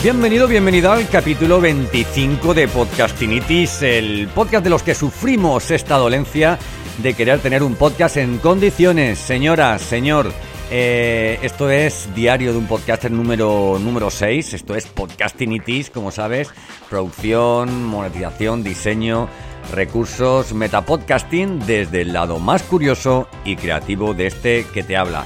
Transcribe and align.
Bienvenido, 0.00 0.46
bienvenida 0.46 0.92
al 0.92 1.08
capítulo 1.08 1.60
25 1.60 2.54
de 2.54 2.68
Podcastinitis, 2.68 3.82
el 3.82 4.28
podcast 4.28 4.62
de 4.62 4.70
los 4.70 4.84
que 4.84 4.94
sufrimos 4.94 5.72
esta 5.72 5.96
dolencia 5.96 6.56
de 6.98 7.14
querer 7.14 7.40
tener 7.40 7.64
un 7.64 7.74
podcast 7.74 8.16
en 8.16 8.38
condiciones. 8.38 9.18
Señora, 9.18 9.76
señor, 9.80 10.30
eh, 10.70 11.40
esto 11.42 11.68
es 11.68 12.14
Diario 12.14 12.52
de 12.52 12.58
un 12.58 12.68
Podcaster 12.68 13.10
número, 13.10 13.80
número 13.80 14.08
6, 14.08 14.54
esto 14.54 14.76
es 14.76 14.86
Podcastinitis, 14.86 15.90
como 15.90 16.12
sabes, 16.12 16.52
producción, 16.88 17.84
monetización, 17.84 18.62
diseño, 18.62 19.28
recursos, 19.72 20.52
metapodcasting 20.52 21.58
desde 21.66 22.02
el 22.02 22.12
lado 22.12 22.38
más 22.38 22.62
curioso 22.62 23.28
y 23.44 23.56
creativo 23.56 24.14
de 24.14 24.28
este 24.28 24.64
que 24.72 24.84
te 24.84 24.96
habla. 24.96 25.24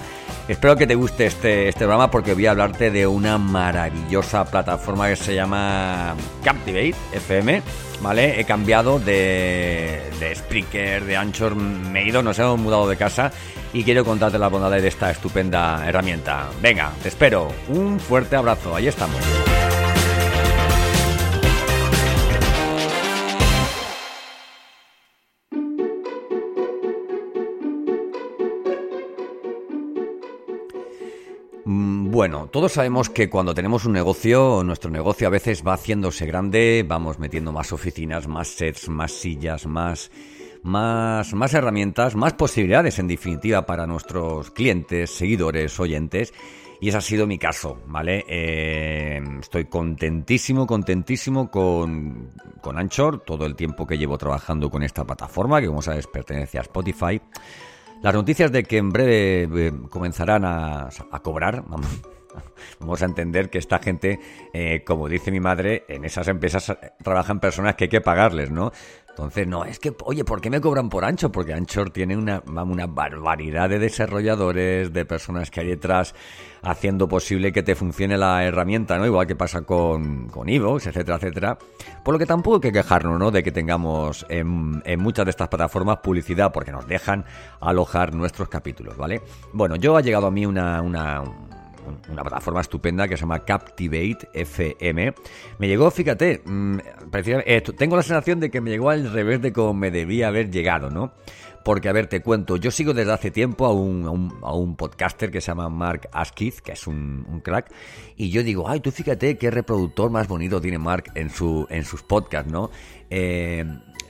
Espero 0.48 0.77
que 0.77 0.87
te 0.87 0.95
guste 0.95 1.27
este, 1.27 1.69
este 1.69 1.80
programa 1.80 2.10
porque 2.10 2.34
voy 2.34 2.46
a 2.46 2.51
hablarte 2.51 2.91
de 2.91 3.06
una 3.06 3.38
maravillosa 3.38 4.45
plataforma 4.45 5.09
que 5.09 5.16
se 5.16 5.34
llama 5.34 6.15
Captivate 6.42 6.95
FM. 7.12 7.62
¿Vale? 8.01 8.41
He 8.41 8.45
cambiado 8.45 8.98
de, 8.98 10.02
de 10.18 10.34
Spreaker, 10.34 11.05
de 11.05 11.16
Anchor, 11.16 11.55
me 11.55 12.02
he 12.02 12.09
ido, 12.09 12.20
nos 12.20 12.37
hemos 12.41 12.59
mudado 12.59 12.88
de 12.88 12.96
casa 12.96 13.30
y 13.73 13.84
quiero 13.84 14.05
contarte 14.05 14.41
la 14.41 14.48
bondad 14.48 14.73
de 14.73 14.88
esta 14.88 15.10
estupenda 15.10 15.87
herramienta. 15.87 16.48
Venga, 16.60 16.90
te 17.01 17.09
espero. 17.09 17.52
Un 17.68 18.01
fuerte 18.01 18.34
abrazo. 18.34 18.74
Ahí 18.74 18.88
estamos. 18.88 19.20
Bueno, 32.23 32.46
todos 32.46 32.74
sabemos 32.74 33.10
que 33.10 33.28
cuando 33.28 33.52
tenemos 33.52 33.84
un 33.84 33.95
negocio, 33.95 34.62
nuestro 34.62 34.92
negocio 34.92 35.26
a 35.26 35.30
veces 35.30 35.65
va 35.66 35.74
haciéndose 35.74 36.24
grande, 36.24 36.84
vamos 36.87 37.18
metiendo 37.18 37.51
más 37.51 37.73
oficinas, 37.73 38.28
más 38.28 38.46
sets, 38.46 38.88
más 38.88 39.10
sillas, 39.10 39.66
más, 39.66 40.12
más, 40.62 41.34
más 41.34 41.52
herramientas, 41.52 42.15
más 42.15 42.34
posibilidades 42.34 43.00
en 43.00 43.09
definitiva 43.09 43.66
para 43.66 43.88
nuestros 43.88 44.52
clientes, 44.52 45.10
seguidores, 45.10 45.80
oyentes. 45.80 46.32
Y 46.80 46.90
ese 46.90 46.98
ha 46.98 47.00
sido 47.00 47.26
mi 47.26 47.38
caso, 47.38 47.82
¿vale? 47.88 48.24
Eh, 48.28 49.20
estoy 49.40 49.65
contentísimo, 49.65 50.65
contentísimo 50.65 51.50
con, 51.50 52.30
con 52.60 52.78
Anchor, 52.78 53.24
todo 53.24 53.46
el 53.46 53.56
tiempo 53.56 53.84
que 53.84 53.98
llevo 53.98 54.16
trabajando 54.16 54.70
con 54.70 54.84
esta 54.84 55.04
plataforma, 55.04 55.60
que 55.60 55.66
como 55.66 55.82
sabes 55.82 56.06
pertenece 56.06 56.59
a 56.59 56.62
Spotify. 56.62 57.20
Las 58.03 58.15
noticias 58.15 58.51
de 58.51 58.65
que 58.65 58.79
en 58.79 58.91
breve 58.91 59.69
eh, 59.69 59.73
comenzarán 59.89 60.45
a, 60.45 60.89
cobrar, 61.23 61.63
vamos, 61.69 61.87
vamos, 62.81 63.01
a 63.01 63.05
entender 63.05 63.49
que 63.49 63.59
esta 63.59 63.79
gente, 63.79 64.19
eh, 64.53 64.83
como 64.84 65.09
dice 65.09 65.31
mi 65.31 65.39
madre, 65.39 65.84
en 65.89 66.05
esas 66.05 66.27
empresas 66.27 66.77
trabajan 67.00 67.39
personas 67.39 67.77
que 67.77 67.84
hay 67.84 67.91
que 67.91 68.00
pagarles, 68.00 68.50
¿no? 68.50 68.73
Entonces, 69.12 69.47
no, 69.47 69.66
es 69.66 69.78
que, 69.78 69.94
oye, 70.06 70.25
¿por 70.25 70.41
qué 70.41 70.49
me 70.49 70.59
cobran 70.59 70.88
por 70.88 71.05
Anchor? 71.05 71.31
Porque 71.31 71.53
Anchor 71.53 71.91
tiene 71.91 72.16
una, 72.16 72.43
una 72.47 72.87
barbaridad 72.87 73.69
de 73.69 73.78
desarrolladores, 73.78 74.91
de 74.91 75.05
personas 75.05 75.50
que 75.50 75.60
hay 75.60 75.66
detrás 75.66 76.15
haciendo 76.62 77.09
posible 77.09 77.53
que 77.53 77.62
te 77.62 77.75
funcione 77.75 78.16
la 78.16 78.43
herramienta, 78.43 78.97
¿no? 78.97 79.05
Igual 79.05 79.27
que 79.27 79.37
pasa 79.37 79.62
con, 79.62 80.28
con 80.28 80.49
Evox, 80.49 80.87
etcétera, 80.87 81.19
etcétera. 81.19 81.59
Por 82.03 82.15
lo 82.15 82.19
que 82.19 82.25
tampoco 82.25 82.56
hay 82.56 82.62
que 82.62 82.72
quejarnos, 82.72 83.19
¿no? 83.19 83.31
De 83.31 83.43
que 83.43 83.53
tengamos 83.53 84.25
en, 84.31 84.83
en 84.87 85.03
muchas 85.03 85.27
de 85.27 85.31
estas 85.31 85.49
plataformas 85.49 85.99
publicidad, 85.99 86.50
porque 86.50 86.72
nos 86.72 86.87
dejan 86.87 87.27
alojar 87.60 88.15
nuestros 88.15 88.49
capítulos, 88.49 88.97
¿vale? 88.97 89.21
Bueno, 89.53 89.77
yo 89.77 89.94
ha 89.94 90.00
llegado 90.00 90.28
a 90.28 90.31
mí 90.31 90.47
una, 90.47 90.81
una 90.81 91.22
una 92.11 92.22
plataforma 92.22 92.61
estupenda 92.61 93.09
que 93.09 93.17
se 93.17 93.23
llama 93.23 93.45
Captivate 93.45 94.29
FM. 94.33 95.15
Me 95.59 95.69
llegó, 95.69 95.91
fíjate, 95.91 96.43
eh, 97.47 97.61
tengo 97.77 97.97
la 97.97 98.03
sensación 98.03 98.41
de 98.41 98.51
que 98.51 98.61
me 98.61 98.71
llegó 98.71 98.91
al 98.91 99.12
revés 99.12 99.41
de 99.43 99.53
como 99.53 99.75
me 99.75 99.91
debía 99.91 100.29
haber 100.29 100.51
llegado, 100.51 100.91
¿no? 100.91 101.12
Porque, 101.65 101.89
a 101.89 101.93
ver, 101.93 102.09
te 102.09 102.23
cuento, 102.23 102.56
yo 102.56 102.71
sigo 102.71 102.93
desde 102.93 103.12
hace 103.12 103.31
tiempo 103.31 103.67
a 103.67 103.73
un, 103.73 104.05
a 104.06 104.11
un, 104.11 104.34
a 104.43 104.53
un 104.53 104.77
podcaster 104.77 105.31
que 105.31 105.41
se 105.41 105.49
llama 105.49 105.69
Mark 105.69 106.09
Askiz, 106.12 106.61
que 106.61 106.73
es 106.73 106.87
un, 106.89 107.25
un, 107.29 107.41
crack, 107.41 107.73
y 108.17 108.31
yo 108.31 108.43
digo, 108.43 108.69
ay, 108.69 108.81
tú 108.81 108.91
fíjate 108.91 109.39
qué 109.39 109.51
reproductor 109.51 110.11
más 110.11 110.27
bonito 110.27 110.61
tiene 110.61 110.79
Mark 110.79 111.12
en, 111.15 111.31
su, 111.31 111.67
en 111.71 111.85
sus 111.85 112.03
podcasts, 112.03 112.51
¿no? 112.51 112.71
Eh, 113.11 113.65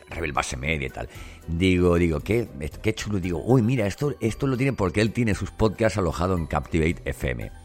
Rebel 0.08 0.32
Base 0.32 0.56
Media 0.56 0.86
y 0.86 0.90
tal. 0.90 1.08
Digo, 1.48 1.96
digo, 1.96 2.20
qué, 2.20 2.48
qué 2.82 2.94
chulo. 2.94 3.18
Digo, 3.18 3.42
uy, 3.44 3.62
mira, 3.62 3.86
esto, 3.86 4.14
esto 4.20 4.46
lo 4.46 4.56
tiene 4.56 4.72
porque 4.72 5.00
él 5.00 5.12
tiene 5.12 5.34
sus 5.34 5.50
podcasts 5.50 5.98
alojados 5.98 6.38
en 6.38 6.46
Captivate 6.46 7.02
FM. 7.04 7.61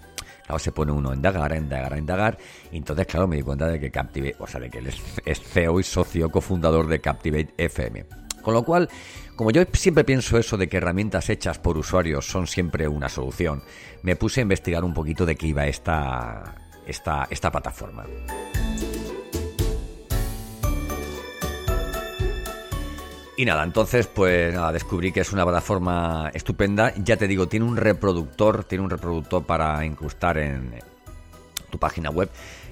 Claro, 0.47 0.59
se 0.59 0.72
pone 0.72 0.94
uno 0.94 1.12
a 1.12 1.13
indagar, 1.13 1.52
a 1.52 1.58
indagar, 1.58 1.94
a 1.94 1.97
indagar. 1.97 2.38
Y 2.72 2.78
entonces, 2.78 3.06
claro, 3.06 3.28
me 3.28 3.35
di 3.35 3.41
cuenta 3.41 3.68
de 3.68 3.81
que 3.81 3.91
Captivate, 3.91 4.38
o 4.40 4.47
sea, 4.47 4.62
de 4.62 4.69
que 4.69 4.78
él 4.78 4.88
es 5.25 5.41
CEO 5.41 5.81
y 5.81 5.84
socio 5.84 6.30
cofundador 6.30 6.88
de 6.88 7.02
Captivate 7.02 7.53
FM. 7.58 8.06
Con 8.41 8.53
lo 8.53 8.63
cual, 8.63 8.88
como 9.36 9.52
yo 9.52 9.62
siempre 9.74 10.06
pienso 10.06 10.38
eso 10.38 10.56
de 10.56 10.69
que 10.69 10.78
herramientas 10.78 11.30
hechas 11.30 11.59
por 11.59 11.78
usuarios 11.78 12.25
son 12.25 12.47
siempre 12.47 12.88
una 12.88 13.09
solución, 13.09 13.62
me 14.03 14.16
puse 14.16 14.40
a 14.40 14.44
investigar 14.44 14.86
un 14.86 14.94
poquito 14.94 15.25
de 15.25 15.36
qué 15.36 15.47
iba 15.47 15.68
esta, 15.68 16.56
esta, 16.86 17.28
esta 17.30 17.52
plataforma. 17.52 18.06
Y 23.40 23.46
nada, 23.46 23.64
entonces 23.64 24.08
pues 24.08 24.52
nada, 24.52 24.72
descubrí 24.72 25.12
que 25.12 25.20
es 25.20 25.31
una 25.31 25.44
plataforma 25.44 26.31
estupenda. 26.34 26.92
Ya 26.96 27.18
te 27.18 27.28
digo, 27.28 27.48
tiene 27.48 27.68
un 27.68 27.78
reproductor, 27.78 28.64
tiene 28.64 28.84
un 28.84 28.90
reproductor 28.90 29.46
para 29.46 29.86
incrustar 29.86 30.40
en 30.40 30.74
tu 31.70 31.78
página 31.78 32.09
web 32.09 32.30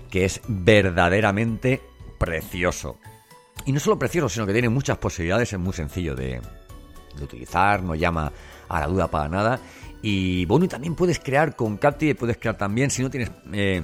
que 0.10 0.26
es 0.26 0.42
verdaderamente 0.48 1.82
precioso. 2.18 2.98
Y 3.66 3.72
no 3.72 3.80
solo 3.80 4.00
precioso, 4.00 4.28
sino 4.28 4.48
que 4.48 4.54
tiene 4.54 4.70
muchas 4.70 4.98
posibilidades, 4.98 5.54
es 5.54 5.60
muy 5.60 5.74
sencillo 5.74 6.16
de, 6.16 6.42
utilizar, 7.22 7.84
no 7.84 7.94
llama 7.94 8.32
a 8.68 8.80
la 8.80 8.88
duda 8.88 9.08
para 9.08 9.30
nada. 9.30 9.60
Y 10.02 10.46
bueno, 10.46 10.66
y 10.66 10.68
también 10.68 10.96
puedes 10.96 11.20
crear 11.20 11.56
con 11.56 11.78
Captive, 11.78 12.16
puedes 12.16 12.38
crear 12.38 12.58
también, 12.58 12.90
si 12.90 13.04
no 13.04 13.10
tienes 13.10 13.32
eh, 13.54 13.84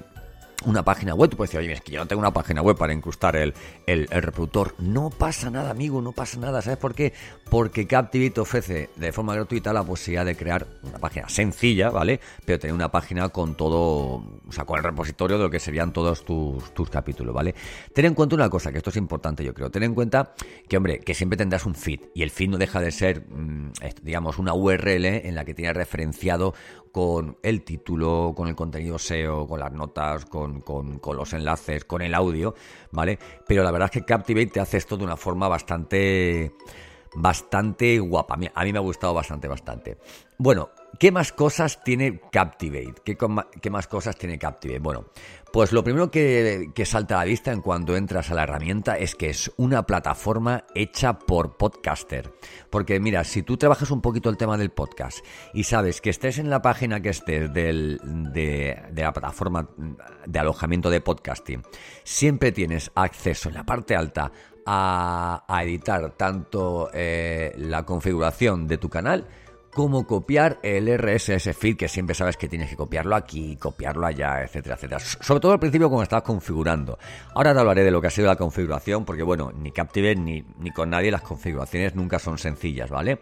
una 0.66 0.84
página 0.84 1.14
web, 1.16 1.30
tú 1.30 1.38
puedes 1.38 1.52
decir, 1.52 1.66
oye, 1.66 1.74
es 1.74 1.82
que 1.82 1.92
yo 1.92 2.00
no 2.00 2.08
tengo 2.08 2.20
una 2.20 2.34
página 2.34 2.62
web 2.62 2.78
para 2.78 2.94
incrustar 2.94 3.36
el, 3.36 3.54
el, 3.86 4.08
reproductor. 4.08 4.76
No 4.80 5.10
pasa 5.10 5.50
nada, 5.50 5.72
amigo, 5.72 6.02
no 6.02 6.12
pasa 6.12 6.40
nada. 6.40 6.62
¿Sabes 6.62 6.78
por 6.78 6.94
qué? 6.94 7.14
Porque 7.50 7.88
Captivate 7.88 8.40
ofrece 8.40 8.90
de 8.96 9.12
forma 9.12 9.34
gratuita 9.36 9.74
la 9.74 9.84
posibilidad 9.84 10.26
de 10.26 10.36
crear 10.36 10.68
una 10.84 11.00
página 11.00 11.30
sencilla, 11.30 11.90
¿vale? 11.90 12.20
Pero 12.46 12.60
tener 12.60 12.74
una 12.74 12.92
página 12.92 13.30
con 13.30 13.56
todo, 13.56 14.24
o 14.48 14.52
sea, 14.52 14.66
con 14.66 14.78
el 14.78 14.84
repositorio 14.84 15.38
de 15.38 15.44
lo 15.44 15.50
que 15.50 15.60
serían 15.60 15.94
todos 15.94 16.24
tus, 16.24 16.74
tus 16.74 16.90
capítulos, 16.90 17.34
¿vale? 17.34 17.56
Ten 17.94 18.06
en 18.06 18.14
cuenta 18.14 18.36
una 18.36 18.50
cosa, 18.50 18.72
que 18.72 18.78
esto 18.78 18.90
es 18.90 18.98
importante, 18.98 19.44
yo 19.44 19.54
creo. 19.54 19.70
Ten 19.70 19.84
en 19.84 19.94
cuenta 19.94 20.34
que, 20.68 20.78
hombre, 20.78 21.00
que 21.00 21.14
siempre 21.14 21.38
tendrás 21.38 21.66
un 21.66 21.76
feed 21.76 22.02
y 22.14 22.24
el 22.24 22.32
feed 22.32 22.50
no 22.50 22.58
deja 22.58 22.80
de 22.80 22.92
ser, 22.92 23.26
digamos, 24.02 24.38
una 24.38 24.54
URL 24.54 25.06
en 25.06 25.36
la 25.36 25.46
que 25.46 25.54
tienes 25.54 25.76
referenciado 25.76 26.54
con 26.92 27.38
el 27.42 27.64
título, 27.64 28.34
con 28.36 28.48
el 28.48 28.56
contenido 28.56 29.00
SEO, 29.00 29.48
con 29.48 29.60
las 29.60 29.72
notas, 29.72 30.26
con, 30.26 30.62
con, 30.62 31.00
con, 31.00 31.16
los 31.16 31.34
enlaces, 31.34 31.86
con 31.86 32.02
el 32.02 32.14
audio, 32.14 32.54
¿vale? 32.92 33.18
Pero 33.48 33.64
la 33.64 33.72
verdad 33.72 33.90
es 33.94 34.02
que 34.02 34.06
Captivate 34.06 34.48
te 34.48 34.60
hace 34.60 34.78
esto 34.78 34.98
de 34.98 35.06
una 35.06 35.18
forma 35.18 35.48
bastante 35.48 36.54
bastante 37.14 38.00
guapa. 38.00 38.36
A 38.54 38.64
mí 38.64 38.74
me 38.74 38.80
ha 38.80 38.82
gustado 38.82 39.14
bastante, 39.14 39.48
bastante. 39.48 39.98
Bueno, 40.38 40.70
¿qué 41.00 41.12
más 41.12 41.32
cosas 41.32 41.84
tiene 41.84 42.22
Captivate? 42.32 42.96
¿Qué, 43.04 43.18
¿Qué, 43.62 43.70
más 43.70 43.88
cosas 43.88 44.16
tiene 44.16 44.38
Captivate? 44.38 44.80
Bueno, 44.80 45.06
pues 45.52 45.74
lo 45.74 45.84
primero 45.84 46.10
que, 46.10 46.72
salta 46.86 47.16
a 47.16 47.18
la 47.20 47.26
vista 47.26 47.52
en 47.52 47.62
cuanto 47.62 47.96
entras 47.98 48.32
a 48.32 48.36
la 48.36 48.44
herramienta 48.44 48.98
es 48.98 49.16
que 49.16 49.30
es 49.30 49.52
una 49.58 49.86
plataforma 49.86 50.64
hecha 50.76 51.20
por 51.20 51.58
podcaster. 51.58 52.32
Porque 52.70 53.00
mira, 53.00 53.24
si 53.26 53.44
tú 53.44 53.58
trabajas 53.58 53.92
un 53.92 54.02
poquito 54.02 54.30
el 54.30 54.38
tema 54.38 54.58
del 54.58 54.72
podcast 54.72 55.20
y 55.54 55.64
sabes 55.64 56.00
que 56.00 56.10
estés 56.10 56.38
en 56.38 56.50
la 56.50 56.62
página 56.62 57.02
que 57.02 57.10
estés 57.10 57.52
de, 57.54 58.80
la 58.96 59.12
plataforma 59.12 59.68
de 60.26 60.40
alojamiento 60.40 60.90
de 60.90 61.02
podcasting, 61.02 61.64
siempre 62.04 62.52
tienes 62.52 62.92
acceso 62.96 63.50
en 63.50 63.56
la 63.56 63.66
parte 63.66 63.96
alta 63.96 64.32
a, 64.66 65.44
a 65.48 65.64
editar 65.64 66.12
tanto 66.12 66.90
eh, 66.94 67.54
la 67.58 67.84
configuración 67.84 68.68
de 68.68 68.78
tu 68.78 68.90
canal 68.90 69.28
como 69.74 70.06
copiar 70.06 70.60
el 70.64 70.88
RSS 70.98 71.56
feed, 71.56 71.78
que 71.78 71.88
siempre 71.88 72.14
sabes 72.14 72.38
que 72.38 72.48
tienes 72.48 72.70
que 72.70 72.76
copiarlo 72.76 73.16
aquí, 73.16 73.56
copiarlo 73.56 74.06
allá, 74.06 74.44
etcétera, 74.44 74.76
etcétera. 74.76 75.00
Sobre 75.00 75.40
todo 75.40 75.54
al 75.54 75.60
principio 75.60 75.88
cuando 75.90 76.04
estás 76.04 76.24
configurando. 76.24 77.00
Ahora 77.34 77.54
te 77.54 77.60
hablaré 77.60 77.84
de 77.84 77.92
lo 77.92 78.02
que 78.02 78.08
ha 78.08 78.12
sido 78.12 78.28
la 78.28 78.36
configuración, 78.36 79.06
porque 79.06 79.24
bueno, 79.24 79.52
ni 79.52 79.72
Captivate 79.72 80.16
ni, 80.16 80.44
ni 80.60 80.72
con 80.72 80.90
nadie 80.90 81.10
las 81.10 81.22
configuraciones 81.22 81.96
nunca 81.96 82.20
son 82.20 82.38
sencillas, 82.38 82.90
¿vale? 82.90 83.22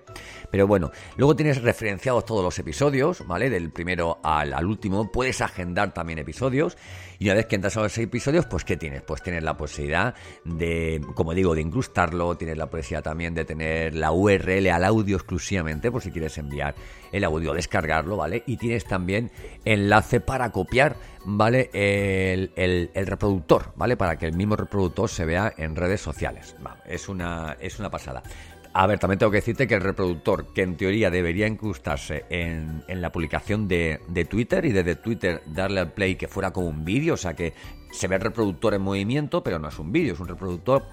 Pero 0.50 0.66
bueno, 0.66 0.92
luego 1.18 1.36
tienes 1.36 1.62
referenciados 1.62 2.26
todos 2.26 2.44
los 2.44 2.58
episodios, 2.58 3.26
¿vale? 3.28 3.50
Del 3.50 3.72
primero 3.72 4.20
al, 4.24 4.54
al 4.54 4.66
último, 4.66 5.12
puedes 5.12 5.42
agendar 5.42 5.94
también 5.94 6.20
episodios 6.20 6.78
Y 7.20 7.26
una 7.26 7.36
vez 7.36 7.48
que 7.48 7.56
entras 7.56 7.76
a 7.76 7.82
los 7.82 7.98
episodios, 7.98 8.46
pues 8.46 8.64
¿qué 8.64 8.78
tienes? 8.78 9.02
Pues 9.02 9.22
tienes 9.22 9.44
la 9.44 9.58
posibilidad 9.58 10.16
de, 10.46 11.02
como 11.16 11.34
digo, 11.34 11.54
de 11.54 11.60
incrustarlo, 11.60 12.38
tienes 12.38 12.58
la 12.58 12.70
posibilidad 12.70 13.04
también 13.04 13.36
de 13.36 13.44
tener 13.44 13.94
la 13.94 14.14
URL 14.14 14.70
al 14.70 14.86
audio 14.86 15.18
exclusivamente, 15.18 15.92
por 15.92 16.02
si 16.02 16.12
quieres 16.12 16.38
enviar 16.38 16.76
el 17.12 17.26
audio, 17.26 17.54
descargarlo, 17.54 18.16
¿vale? 18.16 18.44
Y 18.46 18.56
tienes 18.56 18.86
también 18.86 19.32
enlace 19.66 20.22
para 20.22 20.52
copiar, 20.54 20.96
¿vale? 21.26 21.70
El, 21.74 22.54
el, 22.56 23.08
reproductor, 23.08 23.74
¿vale? 23.76 23.98
Para 23.98 24.18
que 24.18 24.26
el 24.26 24.34
mismo 24.34 24.56
reproductor 24.56 25.10
se 25.10 25.26
vea 25.26 25.54
en 25.58 25.76
redes 25.76 26.00
sociales. 26.00 26.56
es, 26.86 27.10
una, 27.10 27.58
es 27.60 27.80
una 27.80 27.90
pasada. 27.90 28.24
A 28.72 28.86
ver, 28.86 29.00
también 29.00 29.18
tengo 29.18 29.32
que 29.32 29.38
decirte 29.38 29.68
que 29.68 29.74
el 29.74 29.82
reproductor, 29.82 30.54
que 30.54 30.62
en 30.62 30.78
teoría 30.78 31.10
debería 31.10 31.48
incrustarse 31.48 32.26
en, 32.30 32.84
la 32.88 33.12
publicación 33.12 33.68
de, 33.68 34.00
Twitter 34.30 34.64
y 34.66 34.72
desde 34.72 34.96
Twitter 34.96 35.42
darle 35.48 35.80
al 35.80 35.92
play 35.92 36.16
que 36.16 36.28
fuera 36.28 36.52
como 36.52 36.68
un 36.68 36.86
vídeo, 36.86 37.16
o 37.16 37.18
sea 37.18 37.34
que 37.34 37.54
se 37.92 38.08
ve 38.08 38.16
el 38.16 38.22
reproductor 38.22 38.76
en 38.76 38.82
movimiento, 38.82 39.42
pero 39.42 39.58
no 39.58 39.70
es 39.70 39.80
un 39.80 39.92
vídeo, 39.92 40.14
es 40.14 40.20
un 40.20 40.28
reproductor. 40.28 40.86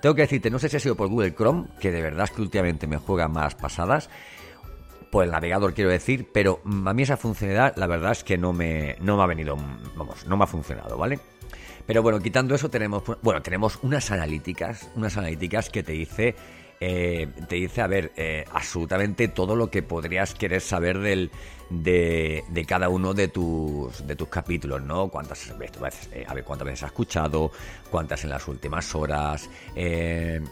Tengo 0.00 0.14
que 0.14 0.22
decirte, 0.22 0.48
no 0.48 0.60
sé 0.60 0.68
si 0.68 0.76
ha 0.76 0.80
sido 0.80 0.94
por 0.94 1.08
Google 1.08 1.34
Chrome, 1.34 1.66
que 1.80 1.90
de 1.90 2.02
verdad 2.02 2.24
es 2.24 2.30
que 2.30 2.42
últimamente 2.42 2.86
me 2.86 2.98
juega 2.98 3.26
más 3.26 3.56
pasadas, 3.56 4.08
por 5.10 5.24
el 5.24 5.30
navegador 5.30 5.74
quiero 5.74 5.90
decir, 5.90 6.28
pero 6.32 6.60
a 6.64 6.94
mí 6.94 7.02
esa 7.02 7.16
funcionalidad 7.16 7.76
la 7.76 7.86
verdad 7.86 8.12
es 8.12 8.22
que 8.24 8.38
no 8.38 8.52
me, 8.52 8.96
no 9.00 9.16
me 9.16 9.22
ha 9.22 9.26
venido, 9.26 9.56
vamos, 9.96 10.26
no 10.26 10.36
me 10.36 10.44
ha 10.44 10.46
funcionado, 10.46 10.96
¿vale? 10.96 11.18
Pero 11.86 12.02
bueno, 12.02 12.20
quitando 12.20 12.54
eso 12.54 12.70
tenemos, 12.70 13.02
bueno, 13.22 13.42
tenemos 13.42 13.78
unas 13.82 14.10
analíticas, 14.10 14.90
unas 14.94 15.16
analíticas 15.16 15.68
que 15.68 15.82
te 15.82 15.92
dice 15.92 16.34
eh, 16.80 17.28
te 17.48 17.56
dice, 17.56 17.80
a 17.80 17.86
ver, 17.86 18.12
eh, 18.16 18.44
absolutamente 18.52 19.28
todo 19.28 19.56
lo 19.56 19.70
que 19.70 19.82
podrías 19.82 20.34
querer 20.34 20.60
saber 20.60 20.98
del, 20.98 21.30
de, 21.70 22.42
cada 22.66 22.88
uno 22.88 23.14
de 23.14 23.28
tus, 23.28 24.06
de 24.06 24.16
tus 24.16 24.28
capítulos, 24.28 24.82
¿no? 24.82 25.08
Cuántas 25.08 25.56
veces, 25.58 26.08
eh, 26.12 26.24
a 26.26 26.34
ver, 26.34 26.44
cuántas 26.44 26.66
veces 26.66 26.82
has 26.84 26.90
escuchado, 26.90 27.50
cuántas 27.90 28.24
en 28.24 28.30
las 28.30 28.46
últimas 28.48 28.94
horas, 28.94 29.48
el, 29.74 30.42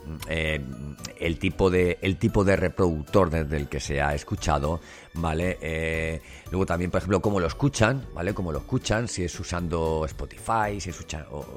tipo 1.38 1.70
de, 1.70 1.98
el 2.00 2.16
tipo 2.18 2.44
de 2.44 2.56
reproductor 2.56 3.30
desde 3.30 3.56
el 3.56 3.68
que 3.68 3.80
se 3.80 4.00
ha 4.00 4.14
escuchado, 4.14 4.80
¿vale? 5.14 6.20
luego 6.50 6.66
también, 6.66 6.90
por 6.90 6.98
ejemplo, 6.98 7.20
cómo 7.20 7.40
lo 7.40 7.46
escuchan, 7.46 8.06
¿vale? 8.14 8.32
Cómo 8.34 8.52
lo 8.52 8.58
escuchan, 8.58 9.08
si 9.08 9.24
es 9.24 9.38
usando 9.38 10.04
Spotify, 10.06 10.80
si 10.80 10.90
es 10.90 10.98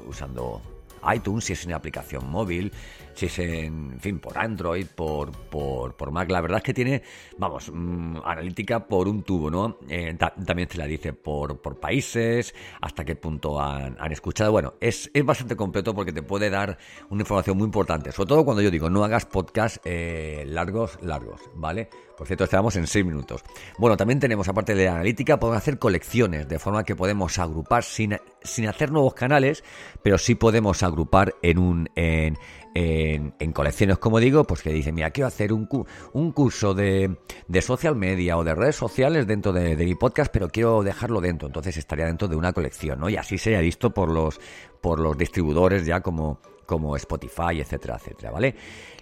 usando 0.06 0.75
iTunes, 1.14 1.44
si 1.44 1.52
es 1.52 1.64
una 1.64 1.76
aplicación 1.76 2.30
móvil, 2.30 2.72
si 3.14 3.26
es 3.26 3.38
en, 3.38 3.98
fin, 4.00 4.18
por 4.18 4.36
Android, 4.38 4.86
por, 4.86 5.32
por, 5.32 5.96
por 5.96 6.10
Mac. 6.10 6.30
La 6.30 6.40
verdad 6.40 6.58
es 6.58 6.64
que 6.64 6.74
tiene, 6.74 7.02
vamos, 7.38 7.70
mm, 7.72 8.18
analítica 8.24 8.86
por 8.86 9.08
un 9.08 9.22
tubo, 9.22 9.50
¿no? 9.50 9.78
Eh, 9.88 10.16
también 10.18 10.68
te 10.68 10.78
la 10.78 10.86
dice 10.86 11.12
por, 11.12 11.60
por 11.60 11.80
países, 11.80 12.54
hasta 12.80 13.04
qué 13.04 13.16
punto 13.16 13.60
han, 13.60 13.96
escuchado. 14.10 14.52
Bueno, 14.52 14.74
es, 14.80 15.10
es, 15.12 15.24
bastante 15.24 15.56
completo 15.56 15.94
porque 15.94 16.12
te 16.12 16.22
puede 16.22 16.50
dar 16.50 16.78
una 17.10 17.22
información 17.22 17.56
muy 17.56 17.66
importante. 17.66 18.12
Sobre 18.12 18.28
todo 18.28 18.44
cuando 18.44 18.62
yo 18.62 18.70
digo, 18.70 18.90
no 18.90 19.04
hagas 19.04 19.26
podcast 19.26 19.78
eh, 19.84 20.44
largos, 20.46 20.98
largos, 21.02 21.40
¿vale? 21.54 21.88
Por 22.16 22.26
cierto, 22.26 22.44
estamos 22.44 22.74
en 22.76 22.86
6 22.86 23.04
minutos. 23.04 23.44
Bueno, 23.78 23.96
también 23.96 24.18
tenemos, 24.18 24.48
aparte 24.48 24.74
de 24.74 24.86
la 24.86 24.92
analítica, 24.92 25.38
podemos 25.38 25.58
hacer 25.58 25.78
colecciones, 25.78 26.48
de 26.48 26.58
forma 26.58 26.84
que 26.84 26.96
podemos 26.96 27.38
agrupar 27.38 27.84
sin, 27.84 28.16
sin 28.42 28.68
hacer 28.68 28.90
nuevos 28.90 29.14
canales, 29.14 29.62
pero 30.02 30.16
sí 30.16 30.34
podemos 30.34 30.82
agrupar 30.82 31.34
en 31.42 31.58
un, 31.58 31.90
en, 31.94 32.38
en, 32.74 33.52
colecciones, 33.52 33.98
como 33.98 34.18
digo, 34.18 34.44
pues 34.44 34.62
que 34.62 34.70
dicen, 34.70 34.94
mira, 34.94 35.10
quiero 35.10 35.28
hacer 35.28 35.52
un, 35.52 35.68
un 36.12 36.32
curso 36.32 36.72
de, 36.72 37.18
de, 37.48 37.62
social 37.62 37.96
media 37.96 38.38
o 38.38 38.44
de 38.44 38.54
redes 38.54 38.76
sociales 38.76 39.26
dentro 39.26 39.52
de, 39.52 39.76
mi 39.76 39.94
podcast, 39.94 40.32
pero 40.32 40.48
quiero 40.48 40.82
dejarlo 40.82 41.20
dentro, 41.20 41.48
entonces 41.48 41.76
estaría 41.76 42.06
dentro 42.06 42.28
de 42.28 42.36
una 42.36 42.52
colección, 42.52 43.00
¿no? 43.00 43.10
Y 43.10 43.16
así 43.16 43.36
sería 43.36 43.60
visto 43.60 43.92
por 43.92 44.10
los, 44.10 44.40
por 44.80 45.00
los 45.00 45.18
distribuidores 45.18 45.84
ya 45.84 46.00
como, 46.00 46.40
como 46.66 46.96
Spotify, 46.96 47.60
etcétera, 47.60 47.96
etcétera, 47.96 48.30
¿vale? 48.30 48.54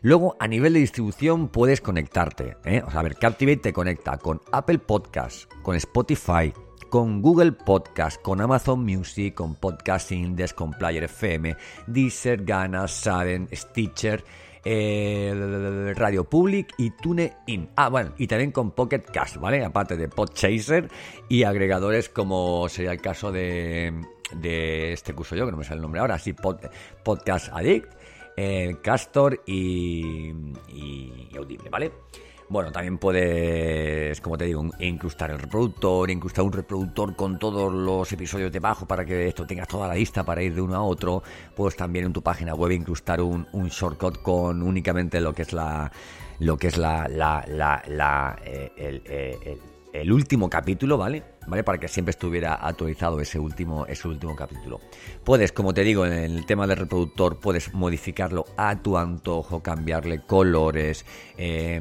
Luego, 0.02 0.36
a 0.38 0.46
nivel 0.46 0.74
de 0.74 0.80
distribución, 0.80 1.48
puedes 1.48 1.80
conectarte, 1.80 2.56
¿eh? 2.64 2.82
O 2.86 2.90
sea, 2.90 3.00
a 3.00 3.02
ver, 3.02 3.16
Captivate 3.16 3.56
te 3.56 3.72
conecta 3.72 4.18
con 4.18 4.40
Apple 4.52 4.78
Podcasts, 4.78 5.48
con 5.62 5.74
Spotify, 5.76 6.52
con 6.94 7.20
Google 7.22 7.52
Podcast, 7.52 8.22
con 8.22 8.40
Amazon 8.40 8.84
Music, 8.84 9.34
con 9.34 9.56
Podcast 9.56 10.12
Index, 10.12 10.54
con 10.54 10.70
Player 10.72 11.02
FM, 11.04 11.56
Deezer, 11.88 12.44
Gana, 12.44 12.86
Saden, 12.86 13.48
Stitcher, 13.52 14.24
eh, 14.64 15.92
Radio 15.96 16.24
Public 16.24 16.74
y 16.78 16.90
TuneIn. 16.90 17.70
Ah, 17.76 17.88
bueno, 17.88 18.14
y 18.16 18.26
también 18.26 18.52
con 18.52 18.70
Pocket 18.70 19.00
Cast, 19.00 19.38
¿vale? 19.38 19.64
Aparte 19.64 19.96
de 19.96 20.08
Podchaser 20.08 20.88
y 21.28 21.42
agregadores 21.42 22.08
como 22.08 22.68
sería 22.68 22.92
el 22.92 23.00
caso 23.00 23.32
de, 23.32 23.92
de 24.32 24.92
este 24.92 25.14
curso 25.14 25.36
yo, 25.36 25.46
que 25.46 25.52
no 25.52 25.58
me 25.58 25.64
sale 25.64 25.76
el 25.76 25.82
nombre 25.82 26.00
ahora, 26.00 26.18
sí, 26.18 26.32
Podcast 26.32 27.48
Addict, 27.52 27.92
eh, 28.36 28.76
Castor 28.82 29.42
y, 29.46 30.32
y 30.68 31.36
Audible, 31.36 31.70
¿vale? 31.70 31.92
Bueno, 32.48 32.70
también 32.70 32.98
puedes, 32.98 34.20
como 34.20 34.36
te 34.36 34.44
digo, 34.44 34.64
incrustar 34.78 35.30
el 35.30 35.38
reproductor, 35.38 36.10
incrustar 36.10 36.44
un 36.44 36.52
reproductor 36.52 37.16
con 37.16 37.38
todos 37.38 37.72
los 37.72 38.12
episodios 38.12 38.52
debajo 38.52 38.86
para 38.86 39.04
que 39.04 39.28
esto 39.28 39.46
tengas 39.46 39.66
toda 39.66 39.88
la 39.88 39.94
lista 39.94 40.24
para 40.24 40.42
ir 40.42 40.54
de 40.54 40.60
uno 40.60 40.76
a 40.76 40.82
otro. 40.82 41.22
Puedes 41.56 41.74
también 41.74 42.04
en 42.04 42.12
tu 42.12 42.22
página 42.22 42.54
web 42.54 42.72
incrustar 42.72 43.22
un, 43.22 43.46
shortcut 43.52 44.20
con 44.20 44.62
únicamente 44.62 45.20
lo 45.20 45.32
que 45.32 45.42
es 45.42 45.52
la 45.52 45.90
lo 46.40 46.56
que 46.56 46.66
es 46.66 46.76
la, 46.76 47.08
la, 47.08 47.44
la, 47.48 48.36
eh, 48.44 48.72
el, 48.76 49.02
eh, 49.06 49.58
el 49.92 50.12
último 50.12 50.50
capítulo, 50.50 50.98
¿vale? 50.98 51.22
¿Vale? 51.46 51.62
Para 51.62 51.78
que 51.78 51.88
siempre 51.88 52.10
estuviera 52.10 52.54
actualizado 52.54 53.20
ese 53.20 53.38
último, 53.38 53.86
ese 53.86 54.08
último 54.08 54.34
capítulo. 54.34 54.80
Puedes, 55.24 55.52
como 55.52 55.74
te 55.74 55.82
digo, 55.82 56.06
en 56.06 56.12
el 56.12 56.46
tema 56.46 56.66
del 56.66 56.78
reproductor, 56.78 57.38
puedes 57.38 57.74
modificarlo 57.74 58.46
a 58.56 58.76
tu 58.76 58.96
antojo, 58.96 59.62
cambiarle 59.62 60.20
colores. 60.20 61.04
Eh, 61.36 61.80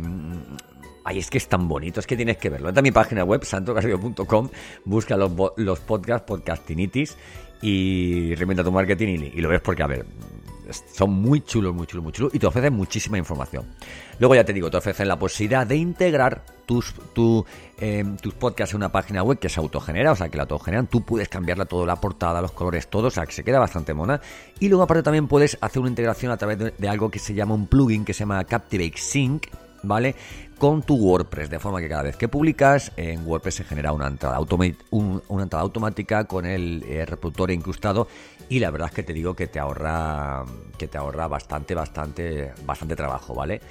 Ay, 1.05 1.19
es 1.19 1.29
que 1.29 1.37
es 1.37 1.47
tan 1.47 1.67
bonito, 1.67 1.99
es 1.99 2.07
que 2.07 2.15
tienes 2.15 2.37
que 2.37 2.49
verlo. 2.49 2.69
Entra 2.69 2.79
a 2.79 2.83
mi 2.83 2.91
página 2.91 3.23
web, 3.23 3.43
santocardio.com, 3.43 4.49
busca 4.85 5.17
los, 5.17 5.31
los 5.57 5.79
podcasts, 5.81 6.25
podcastinitis, 6.25 7.17
y 7.61 8.35
reinventa 8.35 8.63
tu 8.63 8.71
marketing 8.71 9.07
y, 9.07 9.37
y, 9.37 9.41
lo 9.41 9.49
ves 9.49 9.61
porque, 9.61 9.83
a 9.83 9.87
ver, 9.87 10.05
son 10.91 11.11
muy 11.11 11.41
chulos, 11.41 11.73
muy 11.73 11.87
chulos, 11.87 12.03
muy 12.03 12.13
chulos 12.13 12.33
y 12.33 12.39
te 12.39 12.47
ofrecen 12.47 12.73
muchísima 12.73 13.17
información. 13.17 13.65
Luego 14.19 14.35
ya 14.35 14.43
te 14.43 14.53
digo, 14.53 14.69
te 14.69 14.77
ofrecen 14.77 15.07
la 15.07 15.17
posibilidad 15.17 15.65
de 15.65 15.75
integrar 15.75 16.43
tus, 16.65 16.93
em, 17.79 18.15
tus 18.17 18.33
podcasts 18.33 18.73
en 18.73 18.77
una 18.77 18.91
página 18.91 19.23
web 19.23 19.39
que 19.39 19.49
se 19.49 19.59
autogenera, 19.59 20.11
o 20.11 20.15
sea, 20.15 20.29
que 20.29 20.37
la 20.37 20.43
autogeneran, 20.43 20.87
tú 20.87 21.01
puedes 21.01 21.29
cambiarla 21.29 21.65
toda 21.65 21.85
la 21.85 21.97
portada, 21.97 22.41
los 22.41 22.51
colores, 22.51 22.87
todo, 22.87 23.07
o 23.07 23.11
sea, 23.11 23.25
que 23.25 23.33
se 23.33 23.43
queda 23.43 23.59
bastante 23.59 23.93
mona. 23.93 24.21
Y 24.59 24.69
luego 24.69 24.83
aparte 24.83 25.03
también 25.03 25.27
puedes 25.27 25.57
hacer 25.61 25.81
una 25.81 25.89
integración 25.89 26.31
a 26.31 26.37
través 26.37 26.57
de, 26.57 26.71
de 26.77 26.89
algo 26.89 27.09
que 27.09 27.19
se 27.19 27.33
llama 27.33 27.55
un 27.55 27.67
plugin 27.67 28.05
que 28.05 28.13
se 28.13 28.21
llama 28.21 28.43
Captivate 28.45 28.97
Sync, 28.97 29.47
¿vale? 29.83 30.15
Con 30.57 30.81
tu 30.81 30.95
WordPress, 30.95 31.49
de 31.49 31.59
forma 31.59 31.79
que 31.79 31.89
cada 31.89 32.03
vez 32.03 32.15
que 32.15 32.27
publicas, 32.27 32.91
en 32.95 33.27
WordPress 33.27 33.55
se 33.55 33.63
genera 33.63 33.91
una 33.91 34.07
entrada, 34.07 34.39
una 34.39 35.43
entrada 35.43 35.63
automática 35.63 36.25
con 36.25 36.45
el 36.45 36.83
eh, 36.87 37.05
reproductor 37.05 37.51
incrustado 37.51 38.07
y 38.49 38.59
la 38.59 38.71
verdad 38.71 38.89
es 38.89 38.95
que 38.95 39.03
te 39.03 39.13
digo 39.13 39.35
que 39.35 39.47
te 39.47 39.59
ahorra 39.59 40.43
que 40.77 40.87
te 40.87 40.97
ahorra 40.97 41.27
bastante, 41.27 41.75
bastante, 41.75 42.53
bastante 42.65 42.95
trabajo, 42.95 43.33
¿vale? 43.33 43.61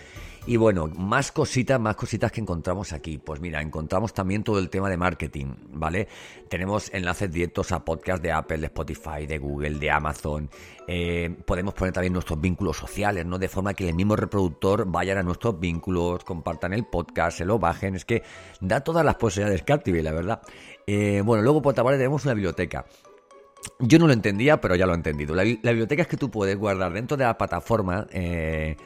Y 0.44 0.56
bueno, 0.56 0.88
más 0.88 1.30
cositas, 1.30 1.78
más 1.78 1.94
cositas 1.94 2.32
que 2.32 2.40
encontramos 2.40 2.92
aquí. 2.92 3.18
Pues 3.18 3.40
mira, 3.40 3.62
encontramos 3.62 4.12
también 4.12 4.42
todo 4.42 4.58
el 4.58 4.70
tema 4.70 4.90
de 4.90 4.96
marketing, 4.96 5.54
¿vale? 5.70 6.08
Tenemos 6.48 6.92
enlaces 6.92 7.30
directos 7.30 7.70
a 7.70 7.84
podcasts 7.84 8.20
de 8.22 8.32
Apple, 8.32 8.58
de 8.58 8.66
Spotify, 8.66 9.26
de 9.26 9.38
Google, 9.38 9.78
de 9.78 9.90
Amazon. 9.92 10.50
Eh, 10.88 11.30
podemos 11.46 11.74
poner 11.74 11.94
también 11.94 12.12
nuestros 12.12 12.40
vínculos 12.40 12.76
sociales, 12.76 13.24
¿no? 13.24 13.38
De 13.38 13.46
forma 13.48 13.72
que 13.72 13.88
el 13.88 13.94
mismo 13.94 14.16
reproductor 14.16 14.84
vayan 14.84 15.18
a 15.18 15.22
nuestros 15.22 15.60
vínculos, 15.60 16.24
compartan 16.24 16.72
el 16.72 16.86
podcast, 16.86 17.38
se 17.38 17.44
lo 17.44 17.60
bajen. 17.60 17.94
Es 17.94 18.04
que 18.04 18.24
da 18.60 18.80
todas 18.80 19.04
las 19.04 19.14
posibilidades 19.14 19.62
Captivate, 19.62 20.02
la 20.02 20.12
verdad. 20.12 20.42
Eh, 20.88 21.22
bueno, 21.24 21.44
luego 21.44 21.62
por 21.62 21.70
otra 21.70 21.84
parte 21.84 21.98
tenemos 21.98 22.24
una 22.24 22.34
biblioteca. 22.34 22.84
Yo 23.78 24.00
no 24.00 24.08
lo 24.08 24.12
entendía, 24.12 24.60
pero 24.60 24.74
ya 24.74 24.86
lo 24.86 24.92
he 24.92 24.96
entendido. 24.96 25.36
La, 25.36 25.44
biblioteca 25.44 26.02
es 26.02 26.08
que 26.08 26.16
tú 26.16 26.32
puedes 26.32 26.56
guardar 26.56 26.92
dentro 26.92 27.16
de 27.16 27.22
la 27.22 27.38
plataforma 27.38 28.08
eh, 28.10 28.76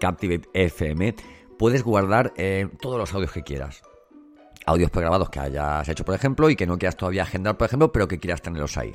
Captivate 0.00 0.48
FM, 0.52 1.14
puedes 1.58 1.82
guardar 1.82 2.32
eh, 2.36 2.68
todos 2.80 2.98
los 2.98 3.12
audios 3.14 3.32
que 3.32 3.42
quieras. 3.42 3.82
Audios 4.66 4.90
pregrabados 4.90 5.30
que 5.30 5.40
hayas 5.40 5.88
hecho, 5.88 6.04
por 6.04 6.14
ejemplo, 6.14 6.50
y 6.50 6.56
que 6.56 6.66
no 6.66 6.78
quieras 6.78 6.96
todavía 6.96 7.22
agendar, 7.22 7.56
por 7.56 7.66
ejemplo, 7.66 7.90
pero 7.90 8.08
que 8.08 8.18
quieras 8.18 8.42
tenerlos 8.42 8.76
ahí. 8.76 8.94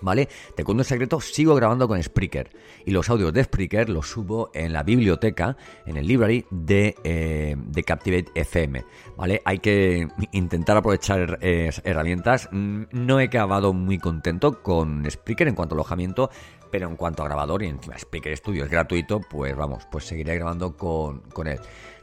¿Vale? 0.00 0.28
Te 0.56 0.64
cuento 0.64 0.80
un 0.80 0.84
secreto, 0.84 1.20
sigo 1.20 1.54
grabando 1.54 1.86
con 1.86 2.02
Spreaker 2.02 2.50
y 2.84 2.90
los 2.90 3.08
audios 3.08 3.32
de 3.32 3.44
Spreaker 3.44 3.88
los 3.88 4.08
subo 4.08 4.50
en 4.52 4.72
la 4.72 4.82
biblioteca, 4.82 5.56
en 5.86 5.96
el 5.96 6.06
library 6.06 6.44
de, 6.50 6.96
eh, 7.04 7.54
de 7.56 7.82
Captivate 7.84 8.26
FM, 8.34 8.84
¿vale? 9.16 9.42
Hay 9.44 9.58
que 9.58 10.08
intentar 10.32 10.76
aprovechar 10.76 11.38
eh, 11.40 11.70
herramientas. 11.84 12.48
Mm, 12.50 12.84
no 12.90 13.20
he 13.20 13.24
acabado 13.24 13.72
muy 13.72 13.98
contento 13.98 14.62
con 14.62 15.08
Spreaker 15.08 15.46
en 15.46 15.54
cuanto 15.54 15.74
a 15.74 15.76
alojamiento, 15.76 16.30
pero 16.72 16.88
en 16.88 16.96
cuanto 16.96 17.22
a 17.22 17.26
grabador 17.26 17.62
y 17.62 17.66
encima 17.66 17.96
Speaker 17.96 18.36
Studio 18.36 18.64
es 18.64 18.70
gratuito, 18.70 19.20
pues 19.20 19.54
vamos, 19.54 19.86
pues 19.92 20.06
seguiré 20.06 20.34
grabando 20.36 20.76
con, 20.76 21.20
con 21.32 21.46
él. 21.46 21.60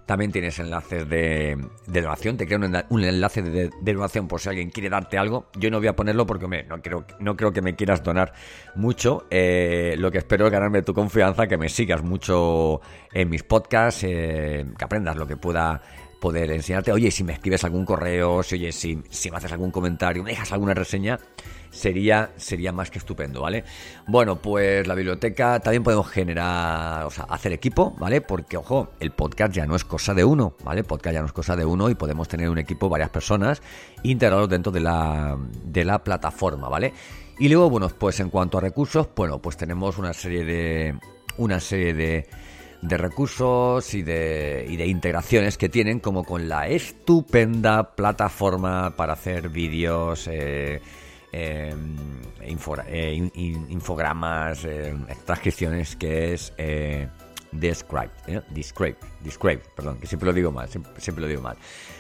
También 0.09 0.31
tienes 0.31 0.57
enlaces 0.57 1.07
de, 1.07 1.55
donación. 1.85 2.35
Te 2.35 2.47
creo 2.47 2.57
un, 2.89 3.03
enlace 3.03 3.43
de, 3.43 3.69
donación 3.79 4.27
por 4.27 4.41
si 4.41 4.49
alguien 4.49 4.71
quiere 4.71 4.89
darte 4.89 5.19
algo. 5.19 5.45
Yo 5.55 5.69
no 5.69 5.77
voy 5.77 5.85
a 5.85 5.95
ponerlo 5.95 6.25
porque 6.25 6.65
no, 6.67 6.81
creo, 6.81 7.05
no 7.19 7.35
creo 7.35 7.53
que 7.53 7.61
me 7.61 7.75
quieras 7.75 8.01
donar 8.01 8.33
mucho. 8.73 9.27
Eh, 9.29 9.93
lo 9.99 10.09
que 10.09 10.17
espero 10.17 10.47
es 10.47 10.51
ganarme 10.51 10.81
tu 10.81 10.95
confianza, 10.95 11.45
que 11.45 11.59
me 11.59 11.69
sigas 11.69 12.01
mucho 12.01 12.81
en 13.13 13.29
mis 13.29 13.43
podcasts, 13.43 14.03
eh, 14.03 14.65
que 14.75 14.83
aprendas 14.83 15.15
lo 15.15 15.27
que 15.27 15.37
pueda 15.37 15.79
poder 16.19 16.51
enseñarte. 16.51 16.91
Oye, 16.91 17.11
si 17.11 17.23
me 17.23 17.33
escribes 17.33 17.63
algún 17.63 17.85
correo, 17.85 18.43
si, 18.43 18.55
oye, 18.55 18.71
si, 18.71 19.01
si 19.09 19.31
me 19.31 19.38
haces 19.38 19.51
algún 19.51 19.71
comentario, 19.71 20.23
me 20.23 20.31
dejas 20.31 20.51
alguna 20.51 20.73
reseña, 20.73 21.19
sería, 21.71 22.31
sería 22.35 22.71
más 22.71 22.91
que 22.91 22.99
estupendo, 22.99 23.41
¿vale? 23.41 23.63
Bueno, 24.07 24.41
pues 24.41 24.85
la 24.88 24.95
biblioteca 24.95 25.59
también 25.59 25.83
podemos 25.83 26.09
generar, 26.09 27.05
o 27.05 27.11
sea, 27.11 27.25
hacer 27.25 27.53
equipo, 27.53 27.95
¿vale? 27.97 28.21
Porque, 28.21 28.57
ojo, 28.57 28.89
el 28.99 29.11
podcast 29.11 29.53
ya 29.53 29.65
no 29.65 29.75
es 29.75 29.83
cosa 29.83 30.13
de 30.13 30.23
uno, 30.23 30.55
¿vale? 30.63 30.83
Podcast 30.83 31.13
ya 31.13 31.21
no 31.21 31.27
es 31.27 31.33
cosa 31.33 31.55
de 31.55 31.65
uno 31.65 31.89
y 31.89 31.95
podemos 31.95 32.27
tener 32.27 32.49
un 32.49 32.57
equipo, 32.57 32.89
varias 32.89 33.09
personas, 33.09 33.61
integrados 34.03 34.49
dentro 34.49 34.71
de 34.71 34.81
la, 34.81 35.38
de 35.63 35.85
la 35.85 36.03
plataforma, 36.03 36.69
¿vale? 36.69 36.93
Y 37.39 37.47
luego, 37.47 37.69
bueno, 37.69 37.89
pues 37.97 38.19
en 38.19 38.29
cuanto 38.29 38.57
a 38.57 38.61
recursos, 38.61 39.07
bueno, 39.15 39.41
pues 39.41 39.55
tenemos 39.55 39.97
una 39.97 40.13
serie 40.13 40.43
de, 40.43 40.99
una 41.38 41.59
serie 41.61 41.93
de, 41.93 42.27
de 42.81 42.98
recursos 42.98 43.93
y 43.93 44.01
de, 44.01 44.65
y 44.69 44.77
de 44.77 44.88
integraciones 44.88 45.57
que 45.57 45.69
tienen 45.69 46.00
como 46.00 46.24
con 46.24 46.48
la 46.48 46.67
estupenda 46.67 47.95
plataforma 47.95 48.95
para 48.95 49.13
hacer 49.13 49.50
vídeos, 49.50 50.27
eh, 50.31 50.81
Em, 51.31 51.95
eh, 52.88 53.29
infogramas, 53.69 54.65
eh, 54.65 54.95
transcripciones 55.25 55.95
que 55.95 56.33
es 56.33 56.51
Describe, 57.51 58.12
¿eh? 58.27 58.41
Describe, 58.50 58.96
Describe, 59.22 59.62
perdón, 59.75 60.00
que 60.00 60.08
siempre 60.08 60.27
lo 60.27 60.34
digo 60.34 60.51
mal, 60.51 60.70
siempre, 60.70 61.22
lo 61.22 61.27
digo 61.27 61.41
mal. 61.41 61.58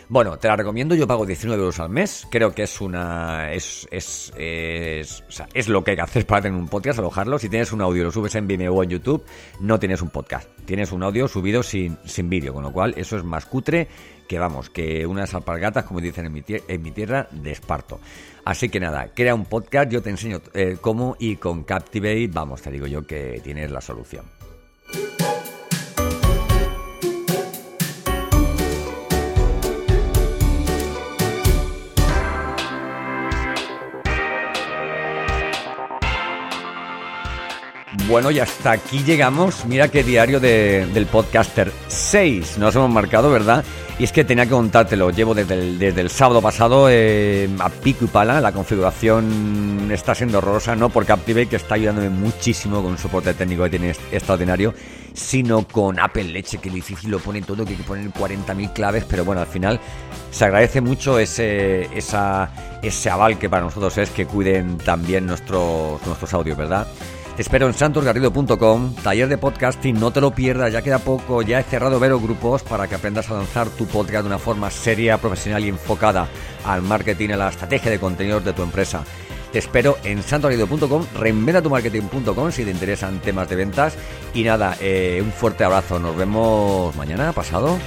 Bueno, 0.07 0.37
te 0.37 0.47
la 0.47 0.55
recomiendo, 0.55 0.95
yo 0.95 1.07
pago 1.07 1.25
19 1.25 1.59
euros 1.59 1.79
al 1.79 1.89
mes, 1.89 2.27
creo 2.29 2.53
que 2.53 2.63
es 2.63 2.81
una, 2.81 3.51
es, 3.51 3.87
es, 3.91 4.31
es, 4.37 5.23
o 5.27 5.31
sea, 5.31 5.47
es 5.53 5.67
lo 5.67 5.83
que 5.83 5.91
hay 5.91 5.97
que 5.97 6.03
hacer 6.03 6.25
para 6.25 6.43
tener 6.43 6.57
un 6.57 6.67
podcast, 6.67 6.99
alojarlo. 6.99 7.39
Si 7.39 7.49
tienes 7.49 7.71
un 7.71 7.81
audio, 7.81 8.03
lo 8.03 8.11
subes 8.11 8.35
en 8.35 8.47
Vimeo 8.47 8.73
o 8.73 8.83
en 8.83 8.89
YouTube, 8.89 9.23
no 9.59 9.79
tienes 9.79 10.01
un 10.01 10.09
podcast, 10.09 10.47
tienes 10.65 10.91
un 10.91 11.03
audio 11.03 11.27
subido 11.27 11.63
sin, 11.63 11.97
sin 12.05 12.29
vídeo, 12.29 12.53
con 12.53 12.63
lo 12.63 12.71
cual 12.71 12.93
eso 12.97 13.17
es 13.17 13.23
más 13.23 13.45
cutre 13.45 13.87
que 14.27 14.37
vamos, 14.37 14.69
que 14.69 15.07
unas 15.07 15.33
alpargatas, 15.33 15.85
como 15.85 15.99
dicen 15.99 16.27
en 16.27 16.33
mi, 16.33 16.43
en 16.47 16.81
mi 16.83 16.91
tierra, 16.91 17.27
de 17.31 17.51
esparto. 17.51 17.99
Así 18.45 18.69
que 18.69 18.79
nada, 18.79 19.11
crea 19.15 19.33
un 19.33 19.45
podcast, 19.45 19.91
yo 19.91 20.03
te 20.03 20.11
enseño 20.11 20.41
eh, 20.53 20.77
cómo 20.79 21.15
y 21.19 21.37
con 21.37 21.63
Captivate, 21.63 22.29
vamos, 22.31 22.61
te 22.61 22.69
digo 22.69 22.85
yo 22.85 23.05
que 23.07 23.41
tienes 23.43 23.71
la 23.71 23.81
solución. 23.81 24.25
Bueno, 38.09 38.31
y 38.31 38.39
hasta 38.39 38.71
aquí 38.71 39.03
llegamos. 39.03 39.65
Mira 39.65 39.87
qué 39.87 40.03
diario 40.03 40.39
del 40.39 41.05
podcaster 41.05 41.71
6 41.89 42.57
nos 42.57 42.75
hemos 42.75 42.89
marcado, 42.89 43.29
¿verdad? 43.29 43.63
Y 43.99 44.03
es 44.03 44.11
que 44.11 44.23
tenía 44.23 44.45
que 44.45 44.51
contártelo. 44.51 45.11
Llevo 45.11 45.35
desde 45.35 45.89
el, 45.89 46.09
sábado 46.09 46.41
pasado 46.41 46.87
eh, 46.89 47.47
a 47.59 47.69
pico 47.69 48.05
y 48.05 48.07
pala. 48.07 48.41
La 48.41 48.51
configuración 48.51 49.91
está 49.91 50.15
siendo 50.15 50.39
horrorosa, 50.39 50.75
no 50.75 50.89
por 50.89 51.05
Captivate, 51.05 51.45
que 51.45 51.57
está 51.57 51.75
ayudándome 51.75 52.09
muchísimo 52.09 52.81
con 52.81 52.93
un 52.93 52.97
soporte 52.97 53.35
técnico 53.35 53.65
que 53.65 53.69
tiene 53.69 53.91
extraordinario, 54.11 54.73
sino 55.13 55.67
con 55.67 55.99
Apple 55.99 56.23
Leche, 56.23 56.57
que 56.57 56.71
difícil 56.71 57.11
lo 57.11 57.19
pone 57.19 57.43
todo, 57.43 57.63
que 57.63 57.71
hay 57.73 57.77
que 57.77 57.83
poner 57.83 58.09
40.000 58.09 58.73
claves, 58.73 59.05
pero 59.07 59.23
bueno, 59.23 59.41
al 59.41 59.47
final 59.47 59.79
se 60.31 60.45
agradece 60.45 60.81
mucho 60.81 61.19
ese, 61.19 61.95
esa, 61.95 62.49
ese 62.81 63.09
aval 63.11 63.37
que 63.37 63.49
para 63.49 63.65
nosotros 63.65 63.95
es 63.99 64.09
que 64.09 64.25
cuiden 64.25 64.79
también 64.79 65.27
nuestros, 65.27 66.01
nuestros 66.07 66.33
audios, 66.33 66.57
¿verdad? 66.57 66.87
Te 67.39 67.43
espero 67.43 67.67
en 67.67 67.73
santosgarrido.com, 67.73 68.95
taller 68.95 69.29
de 69.29 69.37
podcasting, 69.37 69.97
no 69.97 70.11
te 70.11 70.19
lo 70.19 70.31
pierdas, 70.31 70.73
ya 70.73 70.81
queda 70.81 70.99
poco, 70.99 71.41
ya 71.41 71.61
he 71.61 71.63
cerrado 71.63 71.97
veros 71.97 72.21
grupos 72.21 72.63
para 72.63 72.85
que 72.85 72.95
aprendas 72.95 73.29
a 73.29 73.35
lanzar 73.35 73.69
tu 73.69 73.87
podcast 73.87 74.23
de 74.23 74.27
una 74.27 74.39
forma 74.39 74.69
seria, 74.69 75.17
profesional 75.19 75.63
y 75.63 75.69
enfocada 75.69 76.27
al 76.65 76.81
marketing, 76.81 77.29
a 77.29 77.37
la 77.37 77.47
estrategia 77.47 77.91
de 77.91 77.97
contenidos 77.97 78.43
de 78.43 78.51
tu 78.51 78.61
empresa. 78.61 79.05
Te 79.53 79.59
espero 79.59 79.97
en 80.03 80.21
santosgarrido.com, 80.21 81.05
reinventatumarketing.com 81.17 82.51
si 82.51 82.65
te 82.65 82.71
interesan 82.71 83.21
temas 83.21 83.47
de 83.47 83.55
ventas. 83.55 83.95
Y 84.33 84.43
nada, 84.43 84.75
eh, 84.81 85.21
un 85.23 85.31
fuerte 85.31 85.63
abrazo, 85.63 85.97
nos 85.97 86.17
vemos 86.17 86.93
mañana, 86.97 87.31
pasado. 87.31 87.79